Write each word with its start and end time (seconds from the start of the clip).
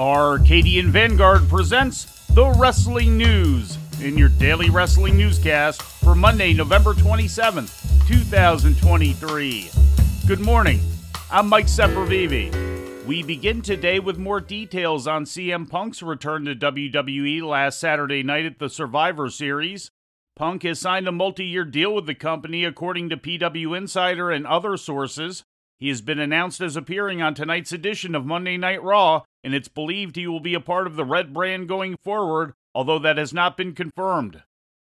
Arcadian 0.00 0.90
Vanguard 0.90 1.46
presents 1.50 2.06
the 2.28 2.48
Wrestling 2.52 3.18
News 3.18 3.76
in 4.00 4.16
your 4.16 4.30
daily 4.30 4.70
wrestling 4.70 5.14
newscast 5.18 5.82
for 5.82 6.14
Monday, 6.14 6.54
November 6.54 6.94
27th, 6.94 8.08
2023. 8.08 9.70
Good 10.26 10.40
morning. 10.40 10.80
I'm 11.30 11.50
Mike 11.50 11.66
Sempervive. 11.66 13.04
We 13.04 13.22
begin 13.22 13.60
today 13.60 14.00
with 14.00 14.16
more 14.16 14.40
details 14.40 15.06
on 15.06 15.26
CM 15.26 15.68
Punk's 15.68 16.02
return 16.02 16.46
to 16.46 16.54
WWE 16.54 17.42
last 17.42 17.78
Saturday 17.78 18.22
night 18.22 18.46
at 18.46 18.58
the 18.58 18.70
Survivor 18.70 19.28
Series. 19.28 19.90
Punk 20.34 20.62
has 20.62 20.80
signed 20.80 21.08
a 21.08 21.12
multi 21.12 21.44
year 21.44 21.66
deal 21.66 21.94
with 21.94 22.06
the 22.06 22.14
company, 22.14 22.64
according 22.64 23.10
to 23.10 23.18
PW 23.18 23.76
Insider 23.76 24.30
and 24.30 24.46
other 24.46 24.78
sources. 24.78 25.44
He 25.80 25.88
has 25.88 26.02
been 26.02 26.18
announced 26.18 26.60
as 26.60 26.76
appearing 26.76 27.22
on 27.22 27.34
tonight's 27.34 27.72
edition 27.72 28.14
of 28.14 28.26
Monday 28.26 28.58
Night 28.58 28.82
Raw, 28.82 29.22
and 29.42 29.54
it's 29.54 29.68
believed 29.68 30.14
he 30.14 30.26
will 30.26 30.40
be 30.40 30.52
a 30.52 30.60
part 30.60 30.86
of 30.86 30.94
the 30.94 31.06
Red 31.06 31.32
brand 31.32 31.68
going 31.68 31.96
forward, 31.96 32.52
although 32.74 32.98
that 32.98 33.16
has 33.16 33.32
not 33.32 33.56
been 33.56 33.74
confirmed. 33.74 34.42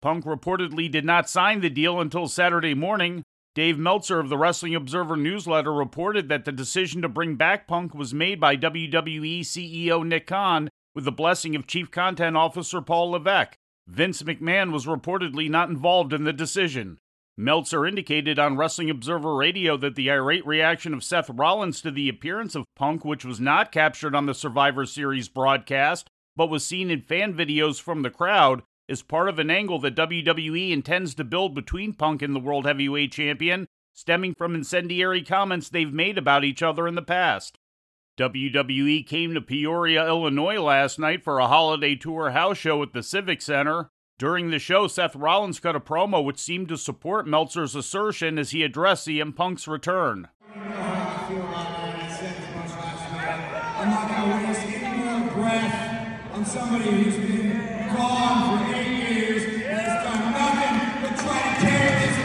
Punk 0.00 0.24
reportedly 0.24 0.90
did 0.90 1.04
not 1.04 1.28
sign 1.28 1.60
the 1.60 1.68
deal 1.68 2.00
until 2.00 2.26
Saturday 2.26 2.72
morning. 2.72 3.22
Dave 3.54 3.78
Meltzer 3.78 4.18
of 4.18 4.30
the 4.30 4.38
Wrestling 4.38 4.74
Observer 4.74 5.16
newsletter 5.16 5.74
reported 5.74 6.30
that 6.30 6.46
the 6.46 6.52
decision 6.52 7.02
to 7.02 7.08
bring 7.08 7.34
back 7.34 7.66
Punk 7.66 7.94
was 7.94 8.14
made 8.14 8.40
by 8.40 8.56
WWE 8.56 9.40
CEO 9.40 10.06
Nick 10.06 10.26
Khan 10.26 10.70
with 10.94 11.04
the 11.04 11.12
blessing 11.12 11.54
of 11.54 11.66
Chief 11.66 11.90
Content 11.90 12.36
Officer 12.36 12.80
Paul 12.80 13.10
Levesque. 13.10 13.56
Vince 13.86 14.22
McMahon 14.22 14.72
was 14.72 14.86
reportedly 14.86 15.50
not 15.50 15.68
involved 15.68 16.14
in 16.14 16.24
the 16.24 16.32
decision. 16.32 16.98
Meltzer 17.40 17.86
indicated 17.86 18.40
on 18.40 18.56
Wrestling 18.56 18.90
Observer 18.90 19.36
Radio 19.36 19.76
that 19.76 19.94
the 19.94 20.10
irate 20.10 20.44
reaction 20.44 20.92
of 20.92 21.04
Seth 21.04 21.30
Rollins 21.30 21.80
to 21.82 21.92
the 21.92 22.08
appearance 22.08 22.56
of 22.56 22.64
Punk, 22.74 23.04
which 23.04 23.24
was 23.24 23.38
not 23.38 23.70
captured 23.70 24.16
on 24.16 24.26
the 24.26 24.34
Survivor 24.34 24.84
Series 24.84 25.28
broadcast, 25.28 26.10
but 26.34 26.50
was 26.50 26.66
seen 26.66 26.90
in 26.90 27.00
fan 27.00 27.32
videos 27.32 27.80
from 27.80 28.02
the 28.02 28.10
crowd, 28.10 28.64
is 28.88 29.02
part 29.02 29.28
of 29.28 29.38
an 29.38 29.52
angle 29.52 29.78
that 29.78 29.94
WWE 29.94 30.72
intends 30.72 31.14
to 31.14 31.22
build 31.22 31.54
between 31.54 31.92
Punk 31.92 32.22
and 32.22 32.34
the 32.34 32.40
World 32.40 32.66
Heavyweight 32.66 33.12
Champion, 33.12 33.68
stemming 33.94 34.34
from 34.34 34.56
incendiary 34.56 35.22
comments 35.22 35.68
they've 35.68 35.92
made 35.92 36.18
about 36.18 36.42
each 36.42 36.60
other 36.60 36.88
in 36.88 36.96
the 36.96 37.02
past. 37.02 37.56
WWE 38.18 39.06
came 39.06 39.32
to 39.34 39.40
Peoria, 39.40 40.08
Illinois 40.08 40.60
last 40.60 40.98
night 40.98 41.22
for 41.22 41.38
a 41.38 41.46
holiday 41.46 41.94
tour 41.94 42.30
house 42.30 42.58
show 42.58 42.82
at 42.82 42.92
the 42.92 43.04
Civic 43.04 43.40
Center. 43.40 43.90
During 44.18 44.50
the 44.50 44.58
show, 44.58 44.88
Seth 44.88 45.14
Rollins 45.14 45.60
cut 45.60 45.76
a 45.76 45.80
promo 45.80 46.24
which 46.24 46.40
seemed 46.40 46.68
to 46.70 46.76
support 46.76 47.28
Meltzer's 47.28 47.76
assertion 47.76 48.36
as 48.36 48.50
he 48.50 48.64
addressed 48.64 49.06
CM 49.06 49.32
Punk's 49.34 49.68
return. 49.68 50.26
I'm 50.56 50.68
not 53.90 54.08
going 54.08 54.40
to 54.40 54.46
waste 54.48 54.66
any 54.66 55.04
more 55.04 55.30
breath 55.34 56.34
on 56.34 56.44
somebody 56.44 56.90
who's 56.90 57.16
been 57.16 57.94
gone 57.94 58.58
for 58.58 58.74
eight 58.74 58.88
years 58.88 59.44
and 59.44 59.78
has 59.78 60.02
done 60.02 60.32
nothing 60.32 60.74
but 61.00 61.14
try 61.22 61.38
to 61.54 61.60
tear 61.64 61.88
this 62.00 62.17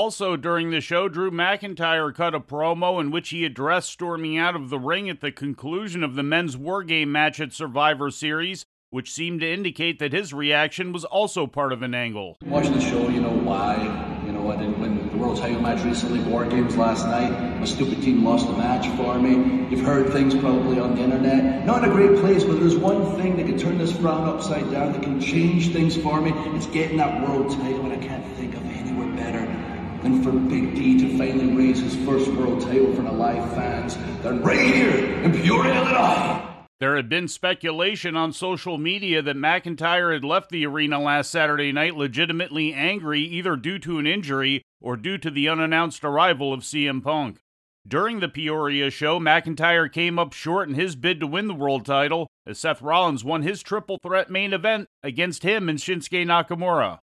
Also, 0.00 0.34
during 0.34 0.70
the 0.70 0.80
show, 0.80 1.10
Drew 1.10 1.30
McIntyre 1.30 2.14
cut 2.14 2.34
a 2.34 2.40
promo 2.40 3.02
in 3.02 3.10
which 3.10 3.28
he 3.28 3.44
addressed 3.44 3.90
storming 3.90 4.38
out 4.38 4.56
of 4.56 4.70
the 4.70 4.78
ring 4.78 5.10
at 5.10 5.20
the 5.20 5.30
conclusion 5.30 6.02
of 6.02 6.14
the 6.14 6.22
men's 6.22 6.56
War 6.56 6.82
Game 6.82 7.12
match 7.12 7.38
at 7.38 7.52
Survivor 7.52 8.10
Series, 8.10 8.64
which 8.88 9.12
seemed 9.12 9.40
to 9.40 9.52
indicate 9.52 9.98
that 9.98 10.14
his 10.14 10.32
reaction 10.32 10.92
was 10.94 11.04
also 11.04 11.46
part 11.46 11.70
of 11.70 11.82
an 11.82 11.94
angle. 11.94 12.38
Watching 12.46 12.72
the 12.72 12.80
show, 12.80 13.10
you 13.10 13.20
know 13.20 13.28
why. 13.28 13.76
You 14.24 14.32
know, 14.32 14.50
I 14.50 14.56
didn't 14.56 14.80
win 14.80 15.06
the 15.10 15.18
World 15.18 15.36
Title 15.36 15.60
match 15.60 15.84
recently, 15.84 16.20
War 16.20 16.46
Games 16.46 16.78
last 16.78 17.04
night. 17.04 17.60
My 17.60 17.66
stupid 17.66 18.00
team 18.00 18.24
lost 18.24 18.46
the 18.46 18.54
match 18.54 18.88
for 18.96 19.18
me. 19.18 19.68
You've 19.68 19.84
heard 19.84 20.10
things 20.14 20.34
probably 20.34 20.80
on 20.80 20.94
the 20.94 21.02
internet. 21.02 21.66
Not 21.66 21.84
a 21.84 21.88
great 21.88 22.18
place, 22.20 22.42
but 22.42 22.58
there's 22.58 22.78
one 22.78 23.16
thing 23.16 23.36
that 23.36 23.44
can 23.44 23.58
turn 23.58 23.76
this 23.76 23.94
frown 23.94 24.26
upside 24.26 24.70
down, 24.70 24.94
that 24.94 25.02
can 25.02 25.20
change 25.20 25.74
things 25.74 25.94
for 25.94 26.22
me. 26.22 26.32
It's 26.56 26.64
getting 26.68 26.96
that 26.96 27.28
World 27.28 27.50
Title, 27.50 27.84
and 27.84 27.92
I 27.92 27.98
can't 27.98 28.24
than 30.02 30.22
for 30.22 30.32
Big 30.32 30.74
D 30.74 30.98
to 31.00 31.18
finally 31.18 31.54
raise 31.54 31.80
his 31.80 31.96
first 32.06 32.28
World 32.32 32.62
Title 32.62 32.94
for 32.94 33.02
the 33.02 33.12
live 33.12 33.52
fans 33.54 33.96
than 34.22 34.42
right 34.42 34.60
here 34.60 35.22
in 35.22 35.32
Peoria, 35.32 35.74
Illinois. 35.74 36.46
There 36.80 36.96
had 36.96 37.10
been 37.10 37.28
speculation 37.28 38.16
on 38.16 38.32
social 38.32 38.78
media 38.78 39.20
that 39.20 39.36
McIntyre 39.36 40.14
had 40.14 40.24
left 40.24 40.50
the 40.50 40.64
arena 40.64 40.98
last 40.98 41.30
Saturday 41.30 41.72
night 41.72 41.94
legitimately 41.94 42.72
angry 42.72 43.20
either 43.20 43.54
due 43.56 43.78
to 43.80 43.98
an 43.98 44.06
injury 44.06 44.62
or 44.80 44.96
due 44.96 45.18
to 45.18 45.30
the 45.30 45.46
unannounced 45.46 46.04
arrival 46.04 46.54
of 46.54 46.60
CM 46.60 47.02
Punk. 47.02 47.40
During 47.86 48.20
the 48.20 48.28
Peoria 48.28 48.90
show, 48.90 49.18
McIntyre 49.20 49.92
came 49.92 50.18
up 50.18 50.32
short 50.32 50.68
in 50.68 50.74
his 50.74 50.96
bid 50.96 51.20
to 51.20 51.26
win 51.26 51.48
the 51.48 51.54
world 51.54 51.84
title 51.84 52.28
as 52.46 52.58
Seth 52.58 52.80
Rollins 52.80 53.24
won 53.24 53.42
his 53.42 53.62
triple 53.62 53.98
threat 54.02 54.30
main 54.30 54.54
event 54.54 54.86
against 55.02 55.42
him 55.42 55.68
and 55.68 55.78
Shinsuke 55.78 56.26
Nakamura. 56.26 57.00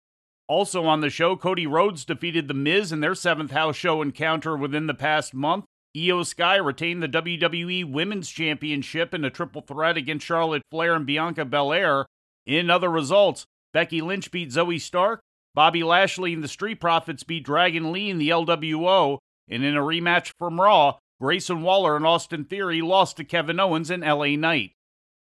Also 0.47 0.85
on 0.85 1.01
the 1.01 1.11
show, 1.11 1.37
Cody 1.37 1.67
Rhodes 1.67 2.05
defeated 2.05 2.49
The 2.49 2.55
Miz 2.55 2.93
in 2.93 3.01
their 3.01 3.15
seventh 3.15 3.51
house 3.51 3.77
show 3.77 4.03
encounter 4.03 4.57
within 4.57 4.87
the 4.87 4.95
past 4.95 5.33
month. 5.33 5.65
Iyo 5.97 6.27
Sky 6.27 6.57
retained 6.57 7.03
the 7.03 7.09
WWE 7.09 7.91
Women's 7.91 8.29
Championship 8.29 9.15
in 9.15 9.25
a 9.25 9.31
triple 9.31 9.63
threat 9.63 9.97
against 9.97 10.27
Charlotte 10.27 10.63
Flair 10.71 10.95
and 10.95 11.07
Bianca 11.07 11.45
Belair. 11.45 12.05
In 12.47 12.69
other 12.69 12.91
results, 12.91 13.47
Becky 13.73 14.03
Lynch 14.03 14.31
beat 14.31 14.51
Zoey 14.51 14.81
Stark, 14.81 15.21
Bobby 15.55 15.83
Lashley 15.83 16.35
and 16.35 16.43
the 16.43 16.49
Street 16.49 16.81
Profits 16.81 17.23
beat 17.23 17.45
Dragon 17.45 17.93
Lee 17.93 18.11
in 18.11 18.19
the 18.19 18.29
LWO, 18.29 19.19
and 19.49 19.65
in 19.65 19.77
a 19.77 19.81
rematch 19.81 20.33
from 20.39 20.61
Raw, 20.61 20.99
Grayson 21.21 21.63
Waller 21.63 21.97
and 21.97 22.05
Austin 22.05 22.45
Theory 22.45 22.83
lost 22.83 23.17
to 23.17 23.25
Kevin 23.25 23.61
Owens 23.61 23.89
and 23.89 24.03
LA 24.03 24.37
Knight. 24.37 24.73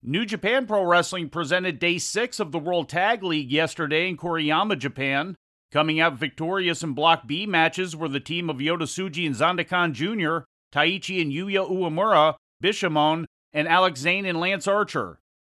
New 0.03 0.27
Japan 0.27 0.67
Pro 0.67 0.83
Wrestling 0.83 1.27
presented 1.27 1.79
day 1.79 1.97
six 1.97 2.39
of 2.39 2.51
the 2.51 2.59
World 2.59 2.87
Tag 2.87 3.23
League 3.23 3.51
yesterday 3.51 4.07
in 4.07 4.15
Koriyama, 4.15 4.77
Japan. 4.77 5.35
Coming 5.71 5.99
out 5.99 6.13
victorious 6.13 6.83
in 6.83 6.93
Block 6.93 7.25
B 7.25 7.47
matches 7.47 7.95
were 7.95 8.07
the 8.07 8.19
team 8.19 8.47
of 8.47 8.57
Yota 8.57 8.83
Tsuji 8.83 9.25
and 9.25 9.35
Zandokan 9.35 9.93
Jr., 9.93 10.45
Taichi 10.71 11.19
and 11.19 11.31
Yuya 11.31 11.67
Uemura, 11.67 12.35
Bishamon, 12.63 13.25
and 13.51 13.67
Alex 13.67 13.99
Zayne 13.99 14.27
and 14.27 14.39
Lance 14.39 14.67
Archer. 14.67 15.17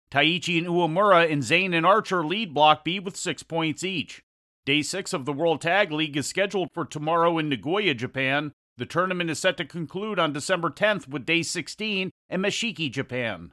Taichi 0.09 0.57
and 0.57 0.67
Uemura 0.67 1.29
and 1.29 1.43
Zayne 1.43 1.73
and 1.73 1.85
Archer 1.85 2.25
lead 2.25 2.53
Block 2.53 2.85
B 2.85 2.97
with 2.97 3.17
six 3.17 3.43
points 3.43 3.83
each. 3.83 4.21
Day 4.65 4.81
six 4.81 5.11
of 5.11 5.25
the 5.25 5.33
World 5.33 5.59
Tag 5.59 5.91
League 5.91 6.15
is 6.15 6.27
scheduled 6.27 6.69
for 6.73 6.85
tomorrow 6.85 7.37
in 7.37 7.49
Nagoya, 7.49 7.93
Japan. 7.93 8.53
The 8.77 8.85
tournament 8.85 9.29
is 9.29 9.39
set 9.39 9.57
to 9.57 9.65
conclude 9.65 10.17
on 10.17 10.31
December 10.31 10.69
10th 10.69 11.09
with 11.09 11.25
Day 11.25 11.43
16 11.43 12.09
in 12.29 12.41
Mashiki, 12.41 12.89
Japan. 12.89 13.51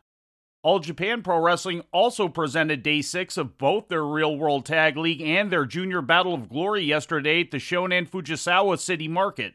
All 0.67 0.81
Japan 0.81 1.23
Pro 1.23 1.39
Wrestling 1.39 1.83
also 1.93 2.27
presented 2.27 2.83
day 2.83 3.01
six 3.01 3.37
of 3.37 3.57
both 3.57 3.87
their 3.87 4.05
Real 4.05 4.37
World 4.37 4.67
Tag 4.67 4.97
League 4.97 5.23
and 5.23 5.49
their 5.49 5.65
Junior 5.65 6.03
Battle 6.03 6.35
of 6.35 6.49
Glory 6.49 6.83
yesterday 6.83 7.43
at 7.43 7.53
the 7.53 7.59
Shonan 7.59 8.11
Fujisawa 8.11 8.77
City 8.77 9.07
Market. 9.07 9.55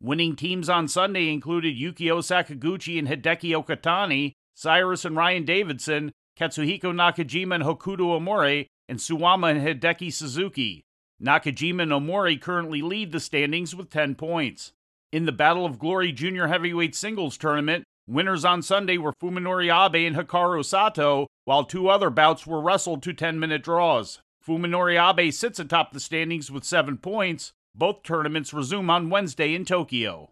Winning 0.00 0.36
teams 0.36 0.68
on 0.68 0.86
Sunday 0.86 1.32
included 1.32 1.74
Yukio 1.74 2.18
Sakaguchi 2.18 2.96
and 2.96 3.08
Hideki 3.08 3.50
Okatani, 3.60 4.34
Cyrus 4.54 5.04
and 5.04 5.16
Ryan 5.16 5.44
Davidson, 5.44 6.12
Katsuhiko 6.38 6.94
Nakajima 6.94 7.56
and 7.56 7.64
Hokuto 7.64 8.16
Omori, 8.16 8.66
and 8.88 9.00
Suwama 9.00 9.50
and 9.50 9.66
Hideki 9.66 10.12
Suzuki. 10.12 10.84
Nakajima 11.20 11.82
and 11.82 11.90
Omori 11.90 12.40
currently 12.40 12.82
lead 12.82 13.10
the 13.10 13.18
standings 13.18 13.74
with 13.74 13.90
10 13.90 14.14
points. 14.14 14.70
In 15.10 15.26
the 15.26 15.32
Battle 15.32 15.66
of 15.66 15.80
Glory 15.80 16.12
Junior 16.12 16.46
Heavyweight 16.46 16.94
Singles 16.94 17.36
Tournament, 17.36 17.82
Winners 18.08 18.44
on 18.44 18.62
Sunday 18.62 18.98
were 18.98 19.12
Fuminori 19.12 19.66
Abe 19.66 20.06
and 20.06 20.16
Hikaru 20.16 20.64
Sato, 20.64 21.28
while 21.44 21.64
two 21.64 21.88
other 21.88 22.10
bouts 22.10 22.46
were 22.46 22.60
wrestled 22.60 23.02
to 23.04 23.12
10 23.12 23.38
minute 23.38 23.62
draws. 23.62 24.20
Fuminori 24.44 24.98
Abe 24.98 25.32
sits 25.32 25.60
atop 25.60 25.92
the 25.92 26.00
standings 26.00 26.50
with 26.50 26.64
seven 26.64 26.98
points. 26.98 27.52
Both 27.74 28.02
tournaments 28.02 28.52
resume 28.52 28.90
on 28.90 29.08
Wednesday 29.08 29.54
in 29.54 29.64
Tokyo. 29.64 30.30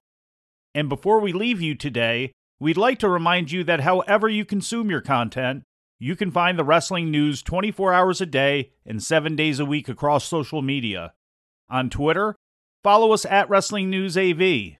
And 0.74 0.88
before 0.88 1.20
we 1.20 1.32
leave 1.32 1.60
you 1.60 1.76
today, 1.76 2.32
we'd 2.58 2.76
like 2.76 2.98
to 2.98 3.08
remind 3.08 3.52
you 3.52 3.62
that 3.64 3.80
however 3.80 4.28
you 4.28 4.44
consume 4.44 4.90
your 4.90 5.00
content, 5.00 5.62
you 6.00 6.16
can 6.16 6.32
find 6.32 6.58
the 6.58 6.64
wrestling 6.64 7.10
news 7.10 7.40
24 7.40 7.92
hours 7.92 8.20
a 8.20 8.26
day 8.26 8.72
and 8.84 9.02
7 9.02 9.36
days 9.36 9.60
a 9.60 9.64
week 9.64 9.88
across 9.88 10.24
social 10.24 10.60
media. 10.60 11.12
On 11.68 11.88
Twitter, 11.88 12.34
follow 12.82 13.12
us 13.12 13.24
at 13.24 13.48
Wrestling 13.48 13.90
News 13.90 14.16
AV. 14.18 14.79